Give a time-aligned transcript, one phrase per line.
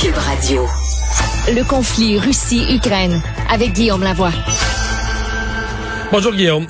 [0.00, 0.66] Cube Radio.
[1.48, 4.32] Le conflit Russie-Ukraine avec Guillaume Lavoie.
[6.12, 6.66] Bonjour Guillaume.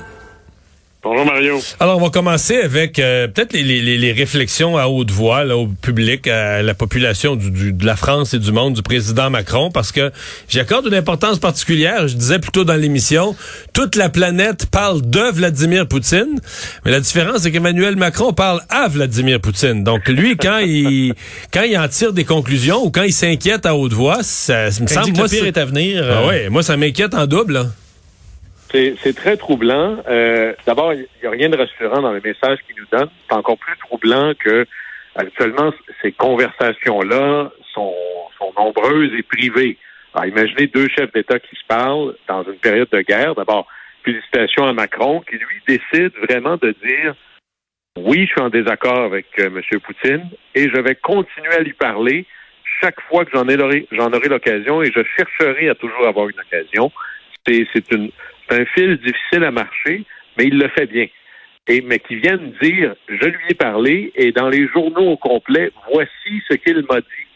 [1.09, 1.59] Bonjour Mario.
[1.79, 5.55] Alors, on va commencer avec euh, peut-être les, les, les, réflexions à haute voix là,
[5.55, 9.29] au public, à la population du, du, de la France et du monde du président
[9.29, 10.11] Macron, parce que
[10.49, 12.09] j'accorde une importance particulière.
[12.09, 13.37] Je disais plutôt dans l'émission,
[13.71, 16.41] toute la planète parle de Vladimir Poutine,
[16.83, 19.85] mais la différence, c'est qu'Emmanuel Macron parle à Vladimir Poutine.
[19.85, 21.13] Donc, lui, quand il
[21.53, 24.87] quand il en tire des conclusions ou quand il s'inquiète à haute voix, ça, me
[24.87, 25.15] semble...
[25.15, 26.03] Moi, le pire est à venir.
[26.03, 26.27] Ah euh...
[26.27, 27.53] ouais, moi, ça m'inquiète en double.
[27.53, 27.67] Là.
[28.71, 29.97] C'est très troublant.
[30.07, 33.09] Euh, D'abord, il n'y a rien de rassurant dans le message qu'il nous donne.
[33.27, 34.65] C'est encore plus troublant que
[35.15, 37.95] actuellement ces conversations-là sont,
[38.37, 39.77] sont nombreuses et privées.
[40.25, 43.35] Imaginez deux chefs d'État qui se parlent dans une période de guerre.
[43.35, 43.67] D'abord,
[44.03, 47.15] félicitations à Macron qui lui décide vraiment de dire
[47.99, 49.79] oui, je suis en désaccord avec euh, M.
[49.79, 52.25] Poutine et je vais continuer à lui parler
[52.81, 56.91] chaque fois que j'en aurai, aurai l'occasion et je chercherai à toujours avoir une occasion.
[57.47, 58.11] C'est une
[58.49, 60.03] c'est un fil difficile à marcher,
[60.37, 61.07] mais il le fait bien.
[61.67, 65.71] Et, mais qui viennent dire, je lui ai parlé, et dans les journaux au complet,
[65.91, 67.27] voici ce qu'il m'a dit.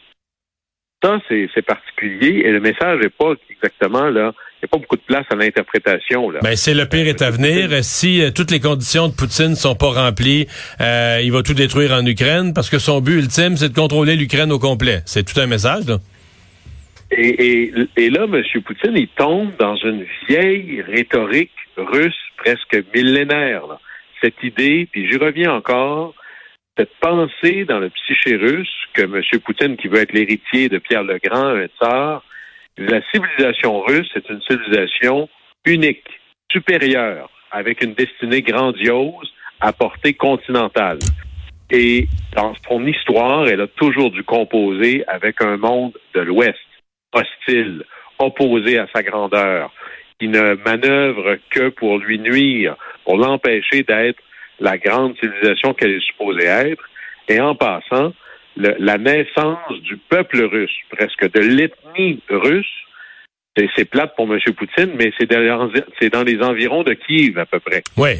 [1.03, 4.33] Ça, c'est particulier, et le message n'est pas exactement là.
[4.61, 6.29] Il n'y a pas beaucoup de place à l'interprétation.
[6.29, 6.39] là.
[6.43, 7.83] Ben, c'est le pire est à venir.
[7.83, 10.45] Si euh, toutes les conditions de Poutine sont pas remplies,
[10.79, 14.15] euh, il va tout détruire en Ukraine parce que son but ultime, c'est de contrôler
[14.15, 15.01] l'Ukraine au complet.
[15.07, 15.85] C'est tout un message.
[15.87, 15.97] Là.
[17.11, 18.41] Et, et, et, là, M.
[18.63, 23.67] Poutine, il tombe dans une vieille rhétorique russe presque millénaire.
[23.67, 23.79] Là.
[24.21, 26.13] Cette idée, puis j'y reviens encore,
[26.77, 29.21] cette pensée dans le psyché russe que M.
[29.43, 32.23] Poutine, qui veut être l'héritier de Pierre le Grand, un tsar,
[32.77, 35.27] la civilisation russe est une civilisation
[35.65, 36.07] unique,
[36.49, 40.99] supérieure, avec une destinée grandiose à portée continentale.
[41.69, 46.57] Et dans son histoire, elle a toujours dû composer avec un monde de l'Ouest
[47.13, 47.83] hostile,
[48.19, 49.71] opposé à sa grandeur,
[50.19, 54.21] qui ne manœuvre que pour lui nuire, pour l'empêcher d'être
[54.59, 56.83] la grande civilisation qu'elle est supposée être.
[57.27, 58.13] Et en passant,
[58.55, 62.67] le, la naissance du peuple russe, presque de l'ethnie russe,
[63.75, 64.39] c'est plate pour M.
[64.55, 67.83] Poutine, mais c'est dans, les environs de Kiev à peu près.
[67.97, 68.11] Oui.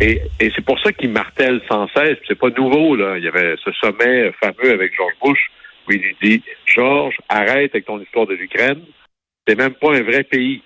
[0.00, 2.18] Et, et c'est pour ça qu'il martèle sans cesse.
[2.28, 3.16] C'est pas nouveau là.
[3.16, 5.50] Il y avait ce sommet fameux avec George Bush
[5.88, 8.82] où il dit Georges, arrête avec ton histoire de l'Ukraine.
[9.46, 10.62] C'est même pas un vrai pays.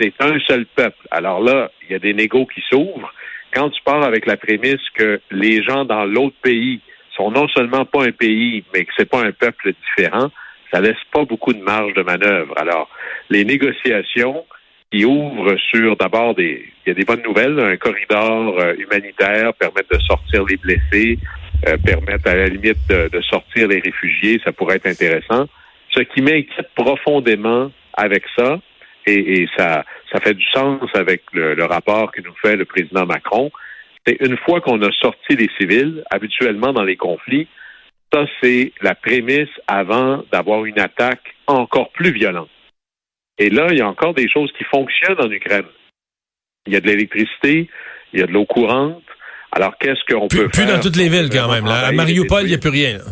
[0.00, 1.06] C'est un seul peuple.
[1.10, 3.12] Alors là, il y a des négos qui s'ouvrent.
[3.52, 6.80] Quand tu parles avec la prémisse que les gens dans l'autre pays
[7.16, 10.30] sont non seulement pas un pays, mais que c'est pas un peuple différent,
[10.70, 12.54] ça laisse pas beaucoup de marge de manœuvre.
[12.58, 12.88] Alors,
[13.30, 14.44] les négociations
[14.92, 19.52] qui ouvrent sur d'abord des, il y a des bonnes nouvelles, un corridor euh, humanitaire
[19.54, 21.18] permettre de sortir les blessés,
[21.66, 25.48] euh, permettre à la limite de, de, sortir les réfugiés, ça pourrait être intéressant.
[25.90, 28.60] Ce qui m'inquiète profondément avec ça,
[29.06, 32.64] et, et, ça, ça fait du sens avec le, le rapport que nous fait le
[32.64, 33.50] président Macron,
[34.06, 37.48] c'est une fois qu'on a sorti les civils, habituellement dans les conflits,
[38.12, 42.48] ça c'est la prémisse avant d'avoir une attaque encore plus violente.
[43.38, 45.66] Et là, il y a encore des choses qui fonctionnent en Ukraine.
[46.66, 47.68] Il y a de l'électricité,
[48.12, 49.02] il y a de l'eau courante,
[49.52, 50.66] alors, qu'est-ce qu'on peut plus faire?
[50.66, 51.64] Plus dans toutes les villes, quand même.
[51.64, 51.86] Là.
[51.86, 52.98] À Mariupol, il n'y a plus rien.
[52.98, 53.04] Là.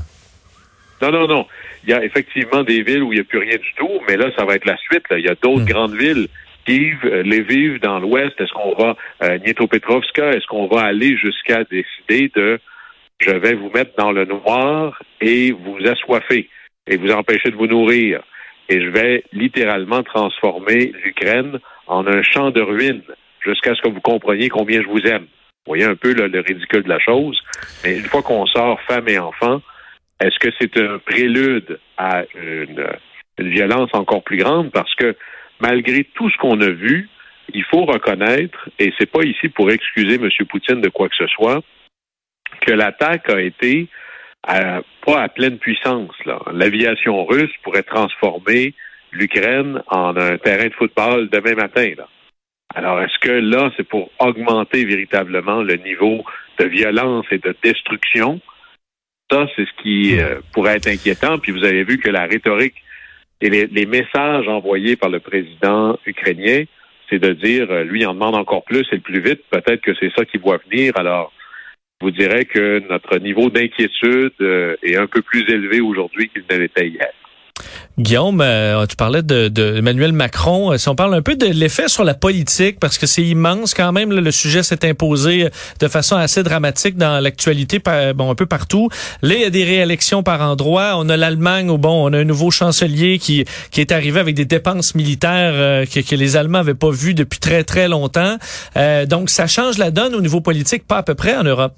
[1.02, 1.46] Non, non, non.
[1.84, 4.16] Il y a effectivement des villes où il n'y a plus rien du tout, mais
[4.16, 5.04] là, ça va être la suite.
[5.10, 5.18] Là.
[5.18, 5.66] Il y a d'autres Hmm.
[5.66, 6.28] grandes villes.
[6.66, 11.62] Kiev, euh, Lviv, dans l'ouest, est-ce qu'on va, euh, Nietopetrovska, est-ce qu'on va aller jusqu'à
[11.64, 12.58] décider de,
[13.18, 16.48] je vais vous mettre dans le noir et vous assoiffer
[16.88, 18.20] et vous empêcher de vous nourrir?
[18.68, 23.02] Et je vais littéralement transformer l'Ukraine en un champ de ruines
[23.44, 25.26] jusqu'à ce que vous compreniez combien je vous aime.
[25.66, 27.40] Voyez un peu le ridicule de la chose.
[27.84, 29.60] Mais une fois qu'on sort femmes et enfants,
[30.20, 32.86] est-ce que c'est un prélude à une,
[33.38, 34.70] violence encore plus grande?
[34.70, 35.14] Parce que
[35.60, 37.08] malgré tout ce qu'on a vu,
[37.52, 40.28] il faut reconnaître, et c'est pas ici pour excuser M.
[40.48, 41.62] Poutine de quoi que ce soit,
[42.60, 43.88] que l'attaque a été
[44.42, 46.14] à, pas à pleine puissance.
[46.52, 48.74] L'aviation russe pourrait transformer
[49.12, 51.92] l'Ukraine en un terrain de football demain matin.
[51.96, 52.08] Là.
[52.74, 56.24] Alors, est-ce que là, c'est pour augmenter véritablement le niveau
[56.58, 58.40] de violence et de destruction?
[59.30, 61.38] Ça, c'est ce qui euh, pourrait être inquiétant.
[61.38, 62.76] Puis vous avez vu que la rhétorique
[63.40, 66.64] et les, messages envoyés par le président ukrainien,
[67.10, 69.42] c'est de dire, euh, lui, il en demande encore plus et le plus vite.
[69.50, 70.92] Peut-être que c'est ça qui voit venir.
[70.96, 71.32] Alors,
[72.00, 76.44] je vous dirais que notre niveau d'inquiétude euh, est un peu plus élevé aujourd'hui qu'il
[76.50, 77.10] ne l'était hier.
[77.98, 80.72] Guillaume, euh, tu parlais de, de, Emmanuel Macron.
[80.72, 83.72] Euh, si on parle un peu de l'effet sur la politique, parce que c'est immense
[83.72, 85.48] quand même, le sujet s'est imposé
[85.80, 87.80] de façon assez dramatique dans l'actualité,
[88.14, 88.90] bon un peu partout.
[89.22, 90.92] Là, il y a des réélections par endroits.
[90.96, 94.34] On a l'Allemagne où bon, on a un nouveau chancelier qui qui est arrivé avec
[94.34, 98.36] des dépenses militaires euh, que, que, les Allemands n'avaient pas vues depuis très très longtemps.
[99.06, 101.72] donc ça change la donne au niveau politique, pas à peu près en Europe.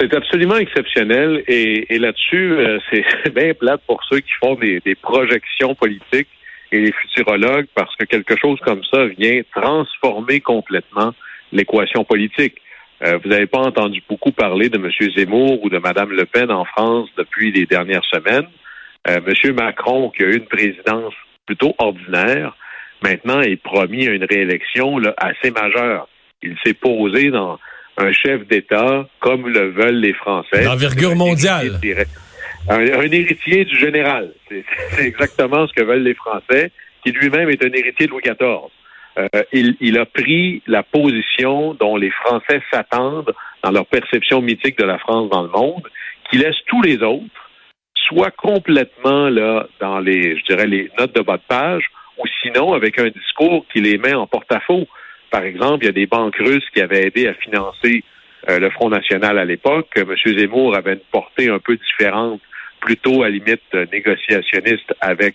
[0.00, 3.04] C'est absolument exceptionnel et, et là-dessus, euh, c'est
[3.34, 6.28] bien plate pour ceux qui font des, des, projections politiques
[6.70, 11.14] et les futurologues parce que quelque chose comme ça vient transformer complètement
[11.50, 12.56] l'équation politique.
[13.02, 14.90] Euh, vous n'avez pas entendu beaucoup parler de M.
[15.16, 18.46] Zemmour ou de Mme Le Pen en France depuis les dernières semaines.
[19.08, 19.54] Euh, M.
[19.54, 21.14] Macron, qui a eu une présidence
[21.46, 22.56] plutôt ordinaire,
[23.02, 26.08] maintenant est promis à une réélection là, assez majeure.
[26.42, 27.58] Il s'est posé dans
[27.98, 30.64] un chef d'État comme le veulent les Français.
[30.64, 31.80] D'envergure mondiale.
[32.68, 34.32] Un, héritier du général.
[34.90, 36.70] C'est exactement ce que veulent les Français,
[37.02, 38.70] qui lui-même est un héritier de Louis XIV.
[39.18, 43.34] Euh, il, il, a pris la position dont les Français s'attendent
[43.64, 45.82] dans leur perception mythique de la France dans le monde,
[46.30, 47.24] qui laisse tous les autres
[48.08, 51.84] soit complètement là dans les, je dirais, les notes de bas de page,
[52.16, 54.86] ou sinon avec un discours qui les met en porte-à-faux.
[55.30, 58.02] Par exemple, il y a des banques russes qui avaient aidé à financer
[58.48, 59.90] euh, le Front National à l'époque.
[59.96, 60.14] M.
[60.24, 62.40] Zemmour avait une portée un peu différente,
[62.80, 65.34] plutôt à limite euh, négociationniste avec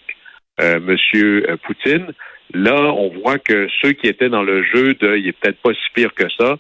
[0.62, 1.57] euh, M.
[1.63, 2.13] Poutine.
[2.54, 5.74] Là, on voit que ceux qui étaient dans le jeu de il est peut-être pas
[5.74, 6.57] si pire que ça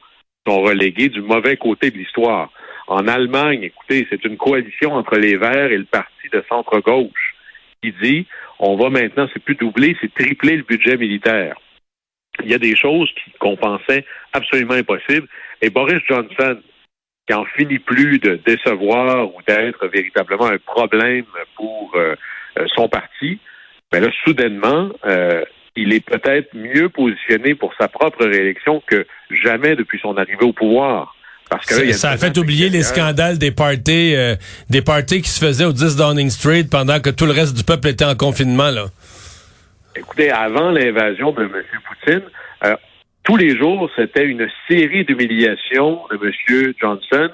[0.47, 2.51] sont relégués du mauvais côté de l'histoire.
[2.87, 7.35] En Allemagne, écoutez, c'est une coalition entre les Verts et le parti de centre-gauche
[7.81, 8.25] qui dit
[8.59, 11.55] on va maintenant, c'est plus doubler, c'est tripler le budget militaire
[12.43, 13.09] il y a des choses
[13.39, 15.27] qu'on pensait absolument impossibles.
[15.61, 16.57] Et Boris Johnson,
[17.27, 21.25] qui en finit plus de décevoir ou d'être véritablement un problème
[21.55, 22.15] pour euh,
[22.59, 23.39] euh, son parti,
[23.91, 25.43] mais ben là, soudainement, euh,
[25.75, 29.05] il est peut-être mieux positionné pour sa propre réélection que
[29.43, 31.15] jamais depuis son arrivée au pouvoir.
[31.49, 34.15] Parce que ça a fait oublier les scandales des parties,
[34.69, 37.63] des parties qui se faisaient au 10 Downing Street pendant que tout le reste du
[37.63, 38.85] peuple était en confinement là.
[39.95, 41.63] Écoutez, avant l'invasion de M.
[41.85, 42.23] Poutine,
[42.65, 42.75] euh,
[43.23, 46.73] tous les jours, c'était une série d'humiliations de M.
[46.79, 47.29] Johnson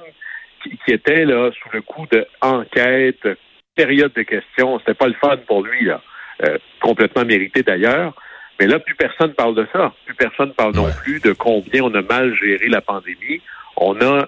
[0.62, 3.28] qui, qui, était là sous le coup de enquête,
[3.76, 4.78] période de questions.
[4.80, 6.02] C'était pas le fun pour lui, là.
[6.44, 8.14] Euh, complètement mérité d'ailleurs.
[8.60, 9.94] Mais là, plus personne parle de ça.
[10.06, 13.42] Plus personne parle non plus de combien on a mal géré la pandémie.
[13.78, 14.28] On a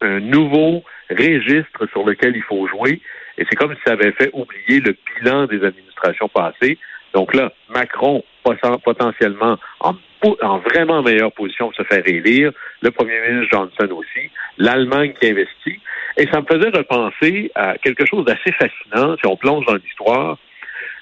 [0.00, 3.00] un nouveau registre sur lequel il faut jouer.
[3.38, 6.78] Et c'est comme si ça avait fait oublier le bilan des administrations passées.
[7.14, 9.94] Donc là, Macron, potentiellement en,
[10.42, 15.28] en vraiment meilleure position pour se faire élire, le premier ministre Johnson aussi, l'Allemagne qui
[15.28, 15.80] investit.
[16.16, 20.38] Et ça me faisait repenser à quelque chose d'assez fascinant, si on plonge dans l'histoire,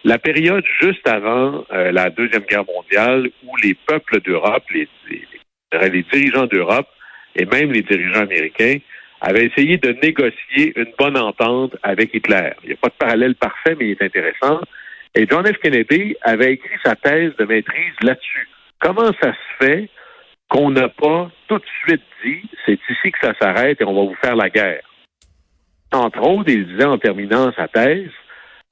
[0.05, 4.89] la période juste avant euh, la Deuxième Guerre mondiale où les peuples d'Europe, les
[6.11, 6.89] dirigeants d'Europe
[7.37, 8.79] et même les dirigeants américains
[9.21, 12.53] avaient essayé de négocier une bonne entente avec Hitler.
[12.63, 14.61] Il n'y a pas de parallèle parfait, mais il est intéressant.
[15.15, 15.59] Et John F.
[15.59, 18.49] Kennedy avait écrit sa thèse de maîtrise là-dessus.
[18.79, 19.89] Comment ça se fait
[20.49, 24.03] qu'on n'a pas tout de suite dit c'est ici que ça s'arrête et on va
[24.03, 24.83] vous faire la guerre?
[25.93, 28.11] Entre autres, il disait en terminant sa thèse,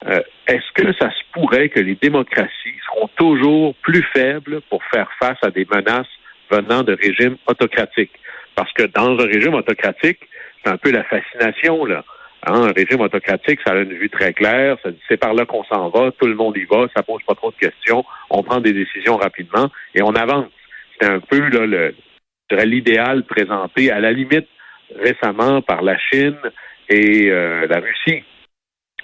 [0.07, 5.09] euh, est-ce que ça se pourrait que les démocraties seront toujours plus faibles pour faire
[5.19, 6.07] face à des menaces
[6.49, 8.17] venant de régimes autocratiques?
[8.55, 10.19] Parce que dans un régime autocratique,
[10.63, 12.05] c'est un peu la fascination, là.
[12.45, 14.77] Hein, un régime autocratique, ça a une vue très claire,
[15.09, 17.51] c'est par là qu'on s'en va, tout le monde y va, ça pose pas trop
[17.51, 20.47] de questions, on prend des décisions rapidement et on avance.
[20.99, 21.93] C'est un peu là, le,
[22.63, 24.47] l'idéal présenté à la limite
[24.95, 26.37] récemment par la Chine
[26.87, 28.23] et euh, la Russie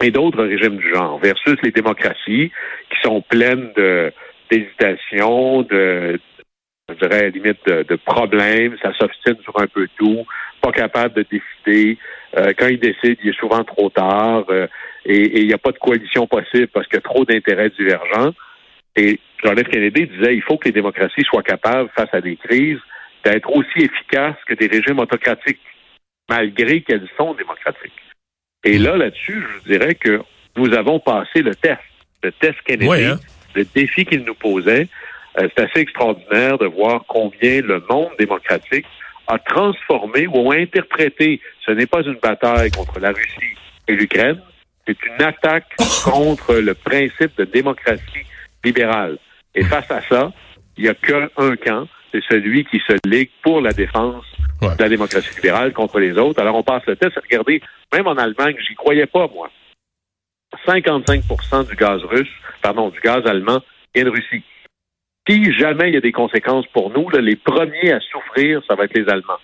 [0.02, 2.52] et d'autres régimes du genre, versus les démocraties
[2.90, 4.14] qui sont pleines de
[4.52, 6.20] d'hésitation, de,
[6.88, 10.24] je dirais, limite de, de problèmes, ça s'obstine sur un peu tout,
[10.62, 11.98] pas capable de décider,
[12.38, 14.68] euh, quand il décide, il est souvent trop tard euh,
[15.06, 18.34] et il n'y a pas de coalition possible parce qu'il y a trop d'intérêts divergents.
[18.96, 19.70] Et John F.
[19.70, 22.80] Kennedy disait il faut que les démocraties soient capables, face à des crises,
[23.24, 25.62] d'être aussi efficaces que des régimes autocratiques,
[26.30, 27.94] malgré qu'elles sont démocratiques.
[28.64, 30.22] Et là, là-dessus, je dirais que
[30.58, 31.82] nous avons passé le test,
[32.24, 33.20] le test Kennedy, hein?
[33.54, 34.88] le défi qu'il nous posait.
[35.38, 38.86] Euh, c'est assez extraordinaire de voir combien le monde démocratique
[39.28, 43.56] a transformé ou a interprété ce n'est pas une bataille contre la Russie
[43.88, 44.40] et l'Ukraine,
[44.88, 48.26] c'est une attaque contre le principe de démocratie
[48.64, 49.18] libérale.
[49.54, 50.32] Et face à ça,
[50.78, 51.28] il n'y a qu'un
[51.58, 54.26] camp, c'est celui qui se ligue pour la défense
[54.62, 56.42] de la démocratie libérale contre les autres.
[56.42, 57.18] Alors on passe le test.
[57.24, 57.62] Regardez,
[57.94, 59.50] même en Allemagne, j'y croyais pas, moi.
[60.66, 63.62] 55% du gaz russe, pardon, du gaz allemand
[63.94, 64.44] vient de Russie.
[65.28, 68.76] Si jamais il y a des conséquences pour nous, là, les premiers à souffrir, ça
[68.76, 69.40] va être les Allemands.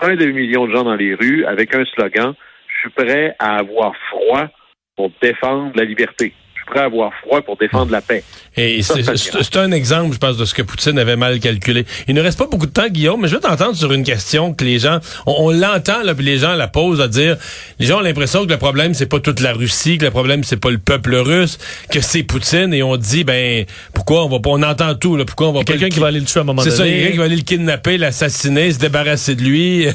[0.00, 2.34] Un demi-million de gens dans les rues avec un slogan,
[2.66, 4.48] je suis prêt à avoir froid
[4.96, 6.34] pour défendre la liberté
[6.72, 8.24] prêt à avoir froid pour défendre la paix.
[8.56, 11.84] Et c'est un exemple, je pense, de ce que Poutine avait mal calculé.
[12.08, 14.54] Il ne reste pas beaucoup de temps, Guillaume, mais je veux t'entendre sur une question
[14.54, 17.36] que les gens, on, l'entend, là, puis les gens la posent à dire,
[17.78, 20.44] les gens ont l'impression que le problème, c'est pas toute la Russie, que le problème,
[20.44, 21.58] c'est pas le peuple russe,
[21.90, 23.64] que c'est Poutine, et on dit, ben,
[23.94, 25.72] pourquoi on va pas, on entend tout, là, pourquoi on va pas...
[25.72, 26.70] Quelqu'un qui va aller le tuer à un moment donné.
[26.70, 29.86] C'est ça, quelqu'un qui va aller le kidnapper, l'assassiner, se débarrasser de lui.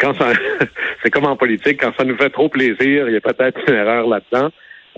[0.00, 0.32] quand ça,
[1.06, 3.76] c'est comme en politique, quand ça nous fait trop plaisir, il y a peut-être une
[3.76, 4.50] erreur là-dedans.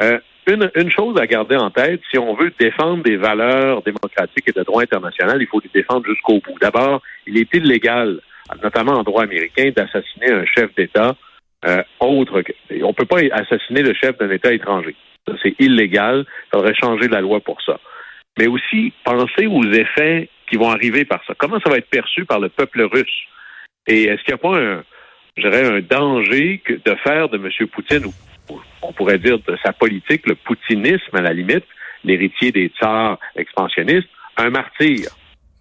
[0.03, 4.53] Euh, une, chose à garder en tête, si on veut défendre des valeurs démocratiques et
[4.53, 6.59] de droit international, il faut les défendre jusqu'au bout.
[6.63, 8.21] D'abord, il est illégal,
[8.63, 11.15] notamment en droit américain, d'assassiner un chef d'État
[11.67, 12.53] euh, autre que...
[12.83, 14.97] On peut pas assassiner le chef d'un État étranger.
[15.43, 16.25] C'est illégal.
[16.27, 17.79] Il faudrait changer la loi pour ça.
[18.39, 21.35] Mais aussi, penser aux effets qui vont arriver par ça.
[21.37, 23.27] Comment ça va être perçu par le peuple russe?
[23.87, 24.83] Et est-ce qu'il n'y a pas un,
[25.43, 27.69] dirais, un danger que de faire de M.
[27.69, 28.15] Poutine, ou
[28.83, 31.65] on pourrait dire de sa politique, le poutinisme à la limite,
[32.05, 35.11] l'héritier des tsars expansionnistes, un martyr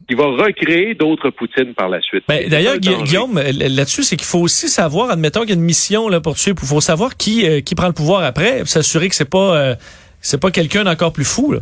[0.07, 2.23] qui va recréer d'autres Poutines par la suite.
[2.27, 6.07] Ben, D'ailleurs, Guillaume, là-dessus, c'est qu'il faut aussi savoir, admettons qu'il y a une mission
[6.07, 9.15] là, pour tuer, il faut savoir qui, euh, qui prend le pouvoir après, s'assurer que
[9.15, 9.75] c'est pas euh,
[10.21, 11.51] c'est pas quelqu'un d'encore plus fou.
[11.51, 11.59] Là.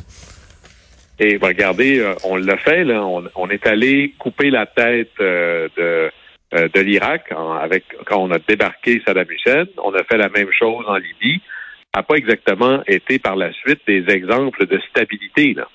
[1.20, 6.12] Et regardez, euh, on l'a fait, là, on, on, est allé couper la tête de
[6.56, 9.66] euh, de l'Irak quand on a débarqué Saddam Hussein.
[9.84, 11.42] On a fait la même chose en Libye.
[11.94, 15.54] Ça n'a pas exactement été par la suite des exemples de stabilité.
[15.54, 15.68] Là.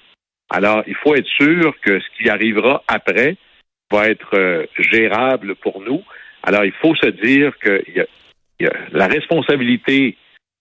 [0.51, 3.37] Alors, il faut être sûr que ce qui arrivera après
[3.91, 6.03] va être euh, gérable pour nous.
[6.43, 7.83] Alors, il faut se dire que
[8.93, 10.17] la responsabilité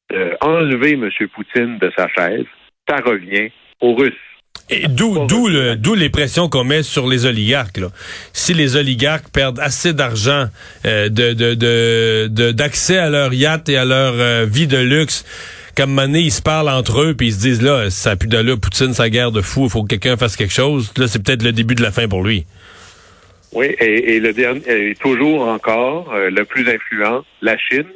[0.09, 1.09] d'enlever M.
[1.33, 2.45] Poutine de sa chaise,
[2.87, 4.13] ça revient aux Russes.
[4.71, 7.77] Et d'où, d'où, le, d'où les pressions qu'on met sur les oligarques.
[7.77, 7.87] Là.
[8.33, 10.45] Si les oligarques perdent assez d'argent,
[10.85, 15.25] euh, de, de, de, d'accès à leur yacht et à leur euh, vie de luxe,
[15.75, 18.37] comme mané ils se parlent entre eux puis ils se disent là, ça plus de
[18.37, 20.91] là, Poutine, sa guerre de fou, il faut que quelqu'un fasse quelque chose.
[20.97, 22.45] Là, c'est peut-être le début de la fin pour lui.
[23.51, 27.87] Oui, et, et le dernier, et toujours encore, euh, le plus influent, la Chine.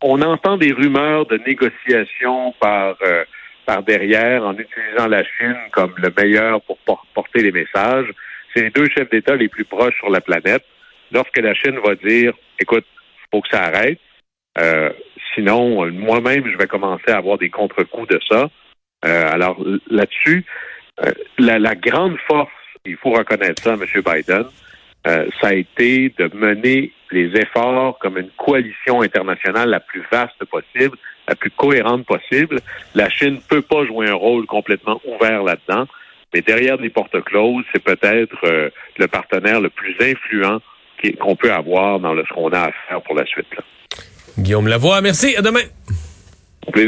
[0.00, 2.96] On entend des rumeurs de négociations par
[3.68, 6.78] par derrière en utilisant la Chine comme le meilleur pour
[7.12, 8.06] porter les messages.
[8.54, 10.64] C'est les deux chefs d'État les plus proches sur la planète.
[11.12, 12.86] Lorsque la Chine va dire, écoute,
[13.30, 14.00] faut que ça arrête,
[14.56, 14.88] euh,
[15.34, 18.48] sinon moi-même je vais commencer à avoir des contre-coups de ça.
[19.04, 20.46] Euh, alors là-dessus,
[21.04, 22.50] euh, la, la, grande force,
[22.86, 23.84] il faut reconnaître ça, M.
[23.84, 24.44] Biden,
[25.04, 30.96] ça a été de mener les efforts comme une coalition internationale la plus vaste possible
[31.28, 32.60] la plus cohérente possible.
[32.94, 35.86] La Chine ne peut pas jouer un rôle complètement ouvert là-dedans,
[36.34, 40.60] mais derrière les portes closes, c'est peut-être euh, le partenaire le plus influent
[41.20, 43.46] qu'on peut avoir dans ce qu'on a à faire pour la suite.
[44.38, 45.36] Guillaume Lavoie, merci.
[45.36, 45.62] À demain.
[46.66, 46.86] Au plaisir.